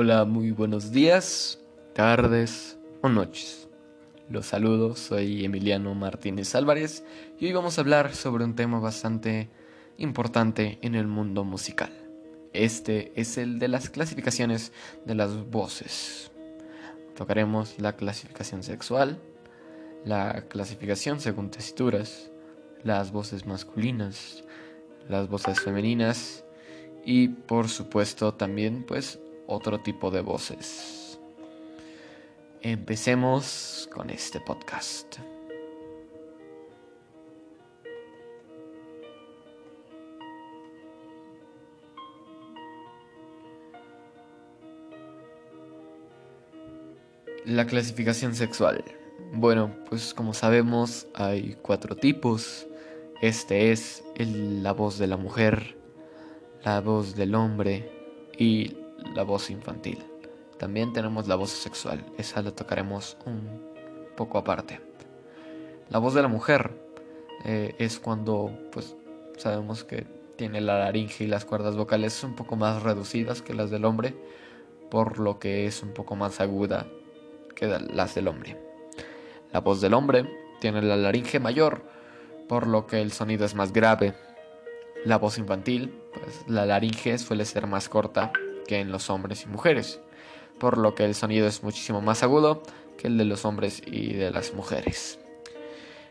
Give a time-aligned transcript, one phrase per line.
[0.00, 1.58] Hola, muy buenos días,
[1.92, 3.68] tardes o noches.
[4.30, 7.02] Los saludo, soy Emiliano Martínez Álvarez
[7.40, 9.50] y hoy vamos a hablar sobre un tema bastante
[9.96, 11.90] importante en el mundo musical.
[12.52, 14.72] Este es el de las clasificaciones
[15.04, 16.30] de las voces.
[17.16, 19.18] Tocaremos la clasificación sexual,
[20.04, 22.30] la clasificación según tesituras,
[22.84, 24.44] las voces masculinas,
[25.08, 26.44] las voces femeninas
[27.04, 29.18] y por supuesto también pues
[29.48, 31.18] otro tipo de voces.
[32.60, 35.16] Empecemos con este podcast.
[47.46, 48.84] La clasificación sexual.
[49.32, 52.66] Bueno, pues como sabemos hay cuatro tipos.
[53.22, 55.78] Este es la voz de la mujer,
[56.62, 57.90] la voz del hombre
[58.36, 58.77] y
[59.14, 60.04] la voz infantil.
[60.58, 63.62] También tenemos la voz sexual, esa la tocaremos un
[64.16, 64.80] poco aparte.
[65.88, 66.72] La voz de la mujer
[67.44, 68.96] eh, es cuando pues
[69.36, 73.70] sabemos que tiene la laringe y las cuerdas vocales un poco más reducidas que las
[73.70, 74.14] del hombre,
[74.90, 76.86] por lo que es un poco más aguda
[77.54, 78.56] que las del hombre.
[79.52, 80.28] La voz del hombre
[80.60, 81.82] tiene la laringe mayor,
[82.48, 84.14] por lo que el sonido es más grave.
[85.04, 88.32] La voz infantil, pues la laringe suele ser más corta
[88.68, 89.98] que en los hombres y mujeres,
[90.60, 92.62] por lo que el sonido es muchísimo más agudo
[92.96, 95.18] que el de los hombres y de las mujeres.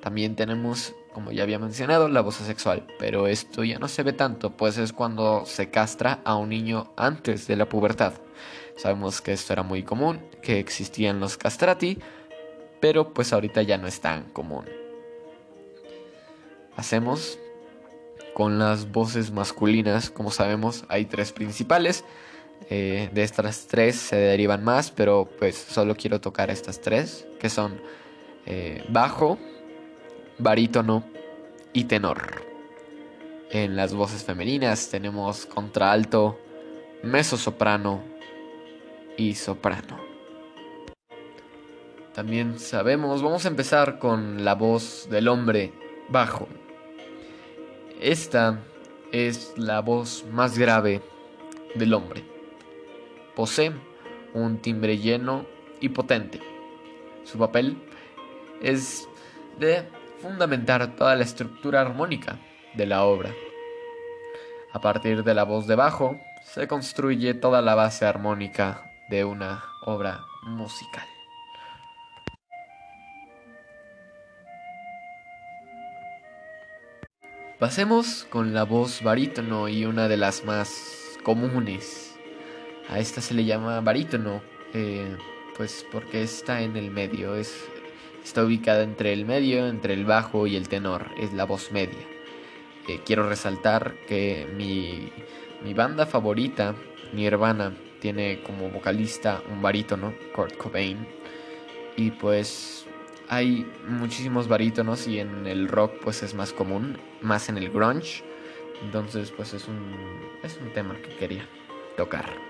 [0.00, 4.12] También tenemos, como ya había mencionado, la voz asexual, pero esto ya no se ve
[4.12, 8.14] tanto, pues es cuando se castra a un niño antes de la pubertad.
[8.76, 11.98] Sabemos que esto era muy común, que existían los castrati,
[12.80, 14.64] pero pues ahorita ya no es tan común.
[16.76, 17.40] Hacemos
[18.34, 22.04] con las voces masculinas, como sabemos, hay tres principales,
[22.70, 27.48] eh, de estas tres se derivan más, pero pues solo quiero tocar estas tres, que
[27.48, 27.80] son
[28.44, 29.38] eh, bajo,
[30.38, 31.04] barítono
[31.72, 32.42] y tenor.
[33.50, 36.38] En las voces femeninas tenemos contralto,
[37.22, 38.02] soprano
[39.16, 39.98] y soprano.
[42.12, 45.72] También sabemos, vamos a empezar con la voz del hombre
[46.10, 46.48] bajo.
[47.98, 48.60] Esta
[49.10, 51.00] es la voz más grave
[51.74, 52.37] del hombre
[53.38, 53.72] posee
[54.34, 55.46] un timbre lleno
[55.80, 56.40] y potente.
[57.22, 57.80] Su papel
[58.60, 59.08] es
[59.60, 59.88] de
[60.20, 62.40] fundamentar toda la estructura armónica
[62.74, 63.30] de la obra.
[64.72, 69.62] A partir de la voz de bajo se construye toda la base armónica de una
[69.86, 71.06] obra musical.
[77.60, 82.17] Pasemos con la voz barítono y una de las más comunes
[82.88, 84.40] a esta se le llama barítono,
[84.72, 85.16] eh,
[85.56, 87.68] pues porque está en el medio, es,
[88.24, 92.06] está ubicada entre el medio, entre el bajo y el tenor, es la voz media.
[92.88, 95.12] Eh, quiero resaltar que mi,
[95.62, 96.74] mi banda favorita,
[97.12, 101.06] Nirvana, tiene como vocalista un barítono, Kurt Cobain,
[101.96, 102.86] y pues
[103.28, 108.22] hay muchísimos barítonos y en el rock pues es más común, más en el grunge,
[108.82, 109.94] entonces pues es un,
[110.42, 111.46] es un tema que quería
[111.96, 112.47] tocar.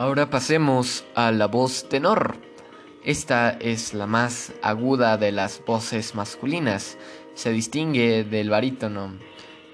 [0.00, 2.38] Ahora pasemos a la voz tenor.
[3.04, 6.96] Esta es la más aguda de las voces masculinas.
[7.34, 9.12] Se distingue del barítono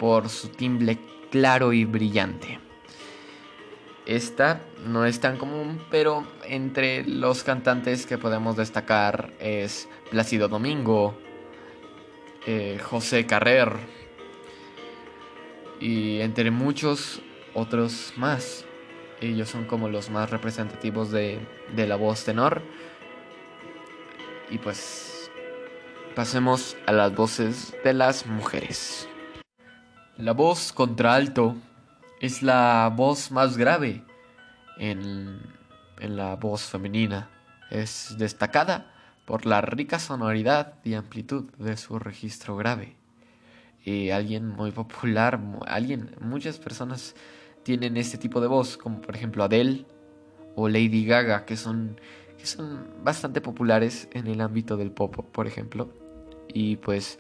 [0.01, 0.99] por su timbre
[1.31, 2.59] claro y brillante.
[4.05, 11.17] Esta no es tan común, pero entre los cantantes que podemos destacar es Plácido Domingo,
[12.49, 13.75] eh, José Carrer
[15.79, 17.23] y entre muchos
[17.55, 18.67] otros más.
[19.21, 21.41] Ellos son como los más representativos de,
[21.75, 22.63] la voz tenor.
[24.51, 25.31] Y pues
[26.15, 29.09] pasemos a las voces de las mujeres.
[30.19, 31.57] La voz contralto
[32.21, 34.05] es la voz más grave
[34.79, 35.41] en,
[35.99, 37.31] en, la voz femenina.
[37.71, 38.93] Es destacada
[39.25, 42.97] por la rica sonoridad y amplitud de su registro grave.
[43.85, 47.15] Y alguien muy popular, alguien, muchas personas
[47.67, 49.87] tienen este tipo de voz, como por ejemplo Adele
[50.55, 52.01] o Lady Gaga, que son,
[52.39, 55.91] que son bastante populares en el ámbito del pop, por ejemplo.
[56.55, 57.19] Y pues,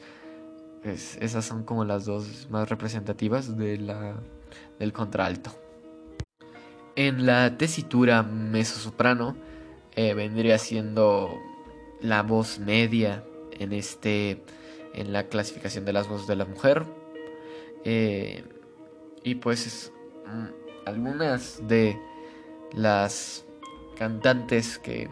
[0.84, 4.22] pues esas son como las dos más representativas de la,
[4.78, 5.50] del contralto.
[6.94, 9.36] En la tesitura mezzosoprano
[9.96, 11.40] eh, vendría siendo
[12.00, 13.24] la voz media
[13.58, 14.44] en este
[14.94, 16.86] en la clasificación de las voces de la mujer.
[17.84, 18.44] Eh,
[19.24, 19.92] y pues
[20.84, 21.98] algunas de,
[22.72, 23.44] Las
[23.96, 25.08] cantantes que,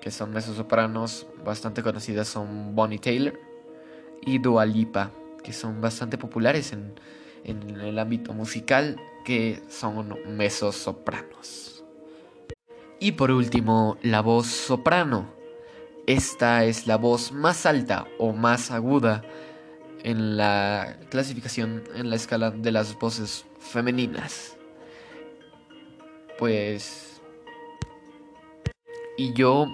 [0.00, 3.38] que son sopranos bastante conocidas son Bonnie Taylor
[4.20, 5.10] y Dua Lipa,
[5.42, 6.94] que son bastante populares en,
[7.44, 10.16] en el ámbito musical, que son
[10.72, 11.84] sopranos.
[13.00, 15.26] Y por último, la voz soprano.
[16.06, 19.22] Esta es la voz más alta o más aguda
[20.02, 24.56] en la clasificación en la escala de las voces femeninas.
[26.38, 27.20] Pues...
[29.16, 29.66] Y yo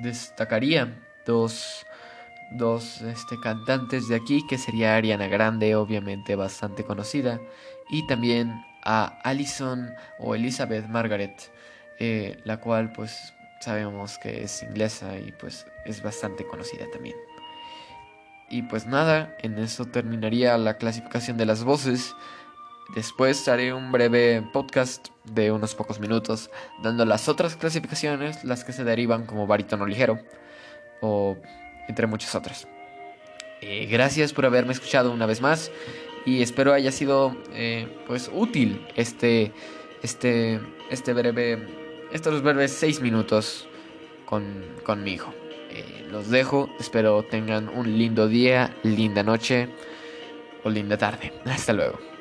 [0.00, 1.86] destacaría dos,
[2.52, 7.40] dos este, cantantes de aquí, que sería Ariana Grande, obviamente bastante conocida,
[7.88, 11.50] y también a Alison o Elizabeth Margaret,
[12.00, 17.16] eh, la cual pues sabemos que es inglesa y pues es bastante conocida también.
[18.50, 22.14] Y pues nada, en eso terminaría la clasificación de las voces.
[22.94, 26.50] Después haré un breve podcast de unos pocos minutos
[26.82, 30.18] dando las otras clasificaciones, las que se derivan como barítono ligero
[31.02, 31.36] o
[31.88, 32.66] entre muchas otras.
[33.60, 35.70] Eh, gracias por haberme escuchado una vez más
[36.24, 39.52] y espero haya sido eh, pues útil este
[40.02, 40.60] este
[40.90, 41.66] este breve
[42.12, 43.68] estos breves seis minutos
[44.24, 45.34] con, con mi hijo.
[46.10, 49.68] Los dejo, espero tengan un lindo día, linda noche
[50.64, 51.32] o linda tarde.
[51.44, 52.17] Hasta luego.